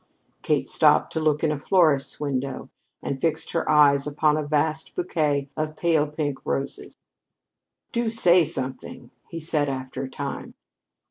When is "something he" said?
8.43-9.39